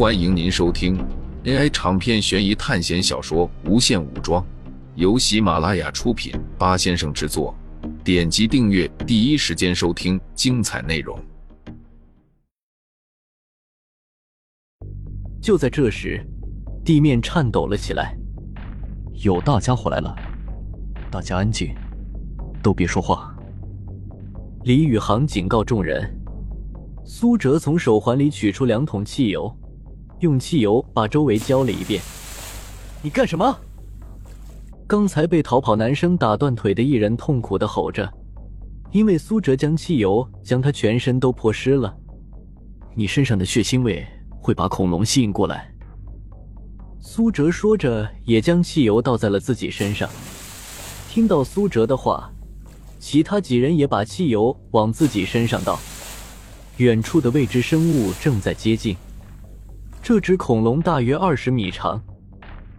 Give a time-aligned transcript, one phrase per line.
[0.00, 0.96] 欢迎您收听
[1.44, 4.42] AI 长篇悬疑探险小说《无限武装》，
[4.94, 7.54] 由喜马拉雅出品，八先生制作。
[8.02, 11.22] 点击订阅，第一时间收听精彩内容。
[15.42, 16.26] 就在这时，
[16.82, 18.16] 地面颤抖了起来，
[19.22, 20.16] 有大家伙来了，
[21.10, 21.74] 大家安静，
[22.62, 23.36] 都别说话。
[24.64, 26.16] 李宇航警告众人。
[27.04, 29.52] 苏哲从手环里取出两桶汽油，
[30.20, 32.00] 用汽油把周围浇了一遍。
[33.02, 33.58] 你干什么？
[34.86, 38.12] 刚才被逃跑男生打断腿的一人痛苦的吼着，
[38.90, 41.96] 因为苏哲将汽油将他全身都泼湿了。
[42.94, 44.04] 你身上的血腥味
[44.40, 45.72] 会把恐龙吸引过来。
[47.00, 50.10] 苏哲说着，也将汽油倒在了自己身上。
[51.08, 52.30] 听到苏哲的话，
[52.98, 55.78] 其他几人也把汽油往自己身上倒。
[56.76, 58.96] 远处的未知生物正在接近。
[60.02, 62.02] 这只恐龙大约二十米长，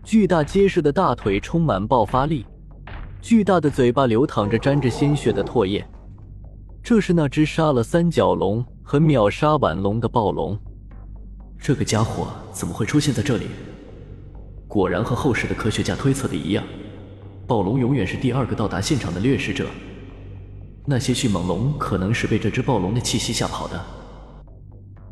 [0.04, 2.46] 巨大结实的大腿充满爆发力，
[3.22, 5.86] 巨大的嘴巴流淌着沾着鲜血的唾液。
[6.84, 10.60] 这是那只杀了三角龙和秒杀腕龙的暴龙。
[11.60, 13.46] 这个家伙怎么会出现在这里？
[14.68, 16.63] 果然和后世的科学家推测的一样，
[17.46, 19.68] 暴龙永远是第二个到达现场的掠食者。
[20.85, 23.80] 那些迅猛龙可能是被这只暴龙的气息吓跑的。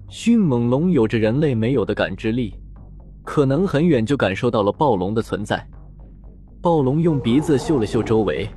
[0.09, 2.55] 迅猛龙有着人类没有的感知力，
[3.23, 5.63] 可能很远就感受到了暴龙的存在。
[6.61, 8.49] 暴龙用鼻子嗅了嗅周围，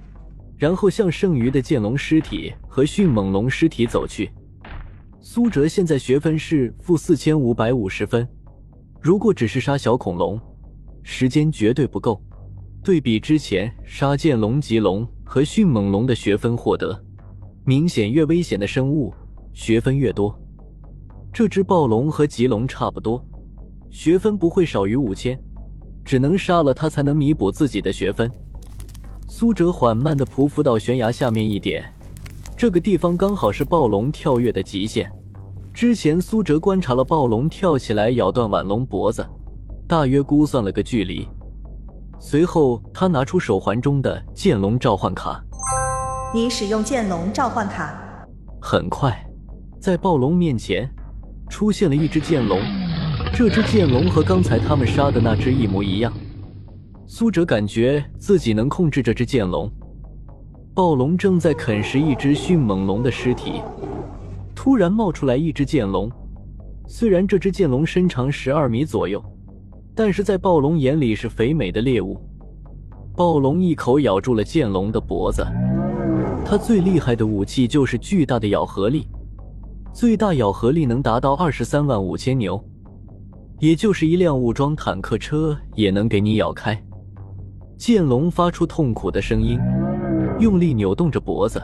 [0.56, 4.30] 然后向剩余的剑龙尸体和迅猛龙尸体走去。
[5.20, 8.26] 苏哲现在学分是负四千五百五十分，
[9.00, 10.40] 如果只是杀小恐龙，
[11.02, 12.20] 时间绝对不够。
[12.82, 15.06] 对比之前杀剑龙、棘龙。
[15.24, 16.94] 和迅猛龙的学分获得，
[17.64, 19.14] 明显越危险的生物
[19.54, 20.38] 学分越多。
[21.32, 23.24] 这只暴龙和棘龙差不多，
[23.90, 25.40] 学分不会少于五千，
[26.04, 28.30] 只能杀了它才能弥补自己的学分。
[29.26, 31.82] 苏哲缓慢地匍匐到悬崖下面一点，
[32.54, 35.10] 这个地方刚好是暴龙跳跃的极限。
[35.72, 39.26] 之前苏哲观察了暴龙跳起来咬断腕龙脖子，
[39.88, 41.26] 大约估算了个距离。
[42.20, 45.42] 随后，他拿出手环中的剑龙召唤卡。
[46.34, 47.98] 你使用剑龙召唤卡。
[48.60, 49.26] 很快，
[49.80, 50.88] 在暴龙面前
[51.52, 52.58] 出现了一只剑龙。
[53.30, 56.10] 这只剑龙和刚才他们杀的那只一模一样。
[57.06, 59.70] 苏哲感觉自己能控制这只剑龙。
[60.74, 63.60] 暴龙正在啃食一只迅猛龙的尸体，
[64.54, 66.10] 突然冒出来一只剑龙。
[66.86, 69.22] 虽然这只剑龙身长十二米左右。
[69.94, 72.18] 但是在暴龙眼里是肥美的猎物。
[73.14, 75.46] 暴龙一口咬住了剑龙的脖子。
[76.46, 79.06] 它最厉害的武器就是巨大的咬合力，
[79.92, 82.62] 最大咬合力能达到二十三万五千牛，
[83.60, 86.82] 也就是一辆武装坦克车也能给你咬开。
[87.76, 89.58] 剑龙发出痛苦的声音，
[90.40, 91.62] 用力扭动着脖子，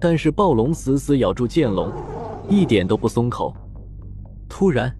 [0.00, 1.92] 但是暴龙死死咬住剑龙，
[2.48, 3.54] 一点都不松口。
[4.48, 4.94] 突然。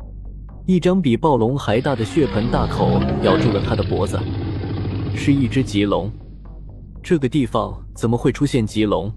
[0.67, 4.21] 一张比暴龙还大的血盆大口咬住了他的脖子，
[5.15, 6.13] 是一只棘龙。
[7.03, 9.11] 这个地方怎么会出现棘龙？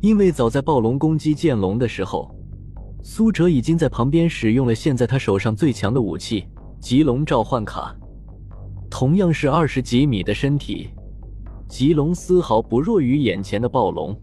[0.00, 2.28] 因为早在暴龙攻击剑龙的时候，
[3.02, 6.46] 苏哲已经在旁边使用了现在他手上最强的武器——
[6.80, 7.94] 棘龙召唤卡。
[8.90, 10.90] 同样是二十几米的身体，
[11.68, 14.18] 棘龙丝毫不弱于眼前的暴龙。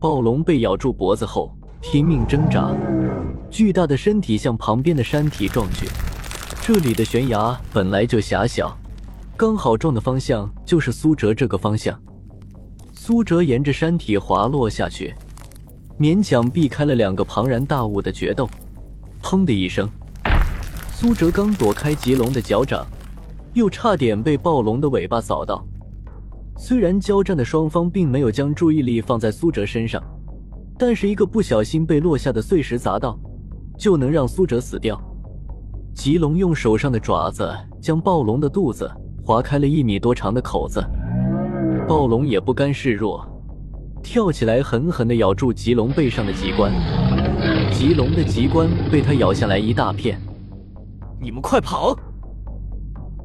[0.00, 2.70] 暴龙被咬住脖子后，拼命挣扎。
[3.50, 5.86] 巨大的身体向旁边的山体撞去，
[6.62, 8.76] 这里的悬崖本来就狭小，
[9.36, 11.98] 刚好撞的方向就是苏哲这个方向。
[12.92, 15.14] 苏哲沿着山体滑落下去，
[16.02, 18.50] 勉强避开了两个庞然大物的决斗。
[19.22, 19.88] 砰的一声，
[20.90, 22.84] 苏哲刚躲开棘龙的脚掌，
[23.54, 25.64] 又差点被暴龙的尾巴扫到。
[26.56, 30.02] 虽然交战的双方并没有将注意力放在苏哲身上，
[30.76, 33.16] 但是一个不小心被落下的碎石砸到。
[33.78, 35.00] 就能让苏哲死掉。
[35.94, 37.48] 棘龙用手上的爪子
[37.80, 38.90] 将暴龙的肚子
[39.24, 40.84] 划开了一米多长的口子，
[41.86, 43.24] 暴龙也不甘示弱，
[44.02, 46.72] 跳起来狠狠地咬住棘龙背上的棘冠。
[47.72, 50.20] 棘龙的棘冠被他咬下来一大片。
[51.20, 51.96] 你们快跑！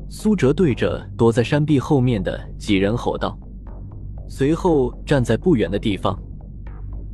[0.09, 3.37] 苏哲对着躲在山壁后面的几人吼道，
[4.29, 6.17] 随后站在不远的地方。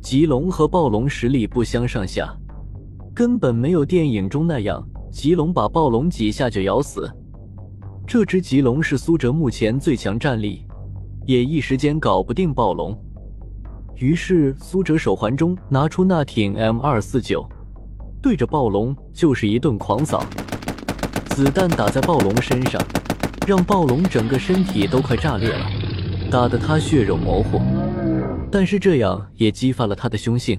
[0.00, 2.32] 棘龙和暴龙实力不相上下。
[3.14, 7.10] 根本没有电影中那样，棘龙把暴龙几下就咬死。
[8.06, 10.66] 这只棘龙是苏哲目前最强战力，
[11.24, 12.96] 也一时间搞不定暴龙。
[13.96, 17.48] 于是苏哲手环中拿出那挺 M 二四九，
[18.20, 20.24] 对着暴龙就是一顿狂扫。
[21.30, 22.80] 子弹打在暴龙身上，
[23.46, 25.66] 让暴龙整个身体都快炸裂了，
[26.28, 27.60] 打得他血肉模糊。
[28.50, 30.58] 但是这样也激发了他的凶性，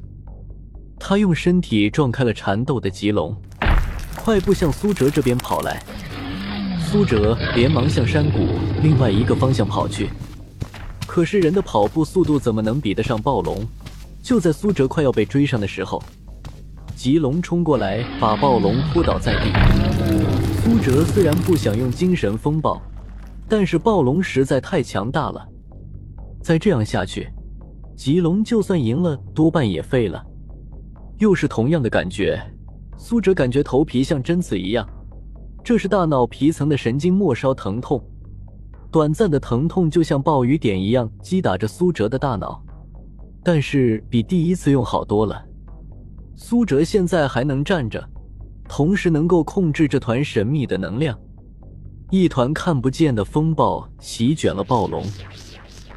[0.98, 3.36] 他用身体撞开了缠斗的棘龙，
[4.16, 5.84] 快步向苏哲这边跑来。
[6.80, 8.48] 苏哲连忙向山谷
[8.82, 10.10] 另外一个方向跑去，
[11.15, 13.65] 可是人的跑步速度怎么能比得上暴龙？
[14.21, 16.03] 就在苏哲快要被追上的时候，
[16.94, 19.50] 棘龙冲过来，把暴龙扑倒在地。
[20.62, 22.81] 苏哲虽然不想用精神风暴，
[23.47, 25.41] 但是暴龙实在太强大了，
[26.44, 27.29] 再这样下去，
[27.95, 30.21] 棘龙就算赢了，多半也废了。
[31.19, 32.38] 又是同样的感觉，
[32.97, 34.85] 苏哲感觉头皮像针刺一样。
[35.63, 38.03] 这是大脑皮层的神经末梢疼痛，
[38.95, 42.63] 短暂的疼痛就像暴雨点一样击打着苏哲的大脑，
[43.44, 45.44] 但是比第一次用好多了。
[46.38, 48.01] 苏哲现在还能站着，
[48.69, 51.13] 同时能够控制这团神秘的能量。
[52.09, 55.03] 一团看不见的风暴席卷了暴龙，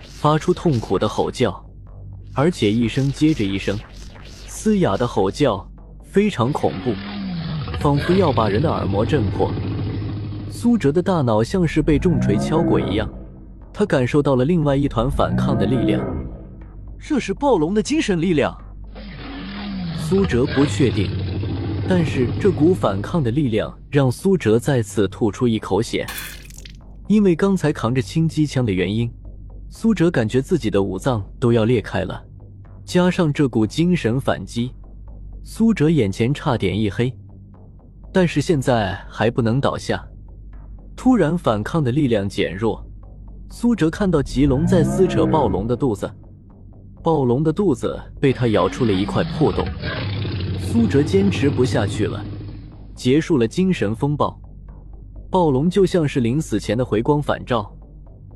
[0.02, 1.64] 发出痛苦的吼叫，
[2.34, 3.78] 而且一声接着一声，
[4.48, 5.64] 嘶哑的吼叫
[6.02, 6.92] 非常恐怖。
[7.78, 9.52] 仿佛要把人的耳膜震破，
[10.50, 13.08] 苏哲的大脑像是被重锤敲过一样，
[13.72, 16.04] 他感受到了另外一团反抗的力量，
[16.98, 18.56] 这是暴龙的精神力量。
[19.96, 21.10] 苏哲不确定，
[21.88, 26.06] 但是这股反抗的力量让苏哲再次吐出一口血，
[27.06, 29.10] 因为刚才扛着轻机枪的原因，
[29.68, 32.24] 苏哲感觉自己的五脏都要裂开了，
[32.84, 34.72] 加上这股精神反击，
[35.44, 37.12] 苏哲眼前差点一黑。
[38.10, 40.02] 但是现在还不能倒下。
[40.98, 42.84] 突然，反抗的力量减弱。
[43.50, 46.10] 苏哲看到棘龙在撕扯暴龙的肚子，
[47.04, 49.64] 暴龙的肚子被他咬出了一块破洞。
[50.60, 52.20] 苏哲坚持不下去了，
[52.96, 54.36] 结束了精神风暴。
[55.30, 57.72] 暴龙就像是临死前的回光返照，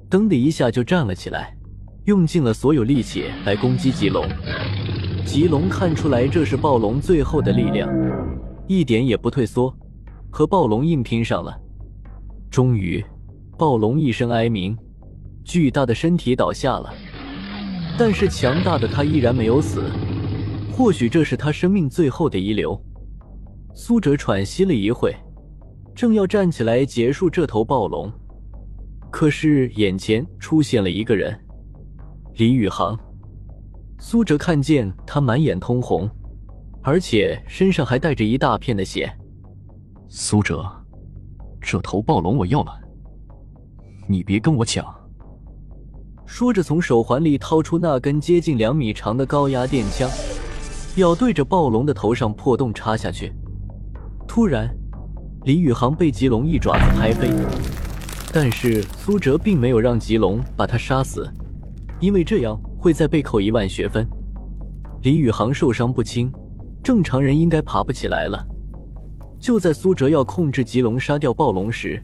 [0.09, 1.53] 噔的一下就站了起来，
[2.05, 4.25] 用尽了所有力气来攻击棘龙。
[5.27, 7.91] 棘龙看出来这是暴龙最后的力量。
[8.69, 9.77] 一点也不退缩，
[10.31, 11.59] 和暴龙硬拼上了。
[12.53, 13.03] 终于，
[13.57, 14.77] 暴龙一声哀鸣，
[15.43, 16.93] 巨大的身体倒下了。
[17.99, 19.91] 但是强大的他依然没有死，
[20.71, 22.79] 或许这是他生命最后的遗留。
[23.75, 25.17] 苏哲喘息了一会，
[25.95, 28.13] 正要站起来结束这头暴龙，
[29.11, 31.35] 可是眼前出现了一个人——
[32.37, 32.95] 李宇航。
[33.99, 36.07] 苏哲看见他满眼通红。
[36.85, 39.11] 而且身上还带着一大片的血。
[40.09, 40.69] 苏哲，
[41.63, 42.73] 这头暴龙我要了，
[44.09, 44.85] 你别跟我抢。
[46.27, 50.11] 说着，从手环里掏出那根接近两米长的高压电枪，
[50.97, 53.33] 要对着暴龙的头上破洞插下去。
[54.27, 54.69] 突然，
[55.45, 57.31] 李宇航被吉龙一爪子拍飞，
[58.33, 61.31] 但是苏哲并没有让吉龙把他杀死，
[62.01, 64.07] 因为这样会再被扣一万学分。
[65.03, 66.33] 李宇航受伤不轻。
[66.83, 68.45] 正常人应该爬不起来了。
[69.43, 72.01] 就在苏哲要控制棘龙杀掉暴龙时，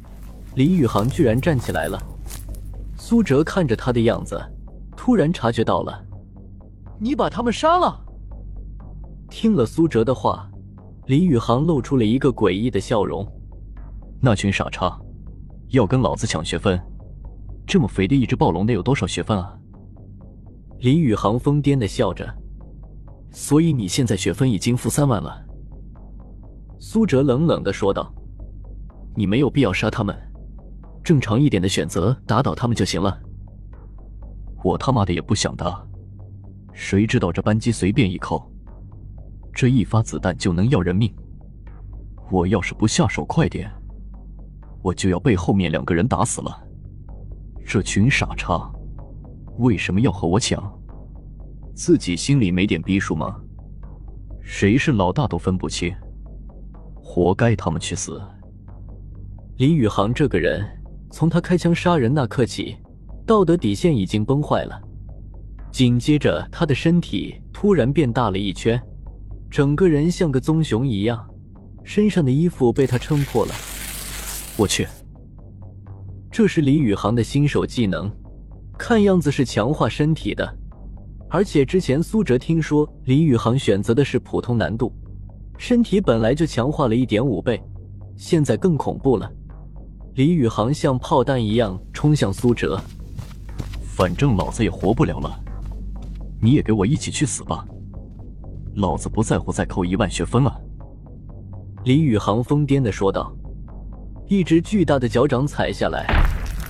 [0.56, 1.96] 李宇航居然站起来了。
[2.96, 4.36] 苏哲看着他的样子，
[4.96, 6.04] 突然察觉到了
[6.98, 8.04] ：“你把他们杀了。”
[9.30, 10.50] 听了苏哲的话，
[11.06, 13.24] 李宇航露出了一个诡异的笑容
[14.20, 15.00] ：“那群傻叉，
[15.68, 16.76] 要跟老子抢学分？
[17.64, 19.56] 这么肥的一只暴龙得有多少学分啊？”
[20.80, 22.28] 李宇航疯癫的笑着。
[23.30, 25.40] 所以你现在学分已经负三万了，
[26.80, 28.12] 苏哲冷冷的说道
[29.16, 30.16] ：“你没有必要杀他们，
[31.02, 33.20] 正常一点的选择打倒他们就行了。
[34.62, 35.84] 我他妈的也不想打，
[36.72, 38.48] 谁知道这扳机随便一扣，
[39.52, 41.12] 这一发子弹就能要人命。
[42.30, 43.70] 我要是不下手快点，
[44.82, 46.64] 我就要被后面两个人打死了。
[47.66, 48.70] 这群傻叉，
[49.58, 50.62] 为什么要和我抢？”
[51.74, 53.36] 自己心里没点逼数吗？
[54.42, 55.94] 谁是老大都分不清，
[57.10, 58.20] 活该他们去死。
[59.56, 60.62] 李宇航这个人，
[61.10, 62.76] 从他开枪杀人那刻起，
[63.26, 64.78] 道德底线已经崩坏了。
[65.72, 68.78] 紧接着，他的身体突然变大了一圈，
[69.50, 71.26] 整个人像个棕熊一样，
[71.82, 73.54] 身上的衣服被他撑破了。
[74.58, 74.86] 我去，
[76.30, 78.14] 这是李宇航的新手技能，
[78.78, 80.46] 看样子是强化身体的。
[81.30, 84.92] 而且之前苏哲听说李宇航选择的是普通难度，
[85.58, 87.60] 身体本来就强化了一点五倍，
[88.16, 89.30] 现在更恐怖了。
[90.14, 92.80] 李宇航像炮弹一样冲向苏哲，
[93.82, 95.38] 反正老子也活不了了，
[96.40, 97.66] 你也给我一起去死吧！
[98.76, 100.60] 老子不在乎再扣一万学分了。
[101.84, 103.30] 李宇航疯癫的说道。
[104.30, 106.06] 一只巨大的脚掌踩下来，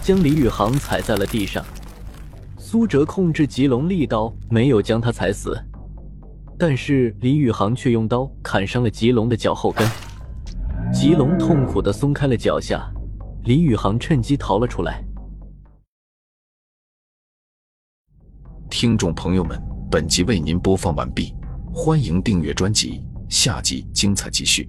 [0.00, 1.64] 将李宇航踩在了地上。
[2.56, 5.60] 苏哲控制棘龙利刀，没有将他踩死，
[6.58, 9.88] 但是李宇航却用刀砍伤了吉龙的脚后跟。
[10.92, 12.92] 吉龙痛苦的松开了脚下，
[13.44, 15.04] 李宇航趁机逃了出来。
[18.68, 19.56] 听众朋友们，
[19.88, 21.32] 本集为您播放完毕，
[21.72, 24.68] 欢迎订阅专辑，下集精彩继续。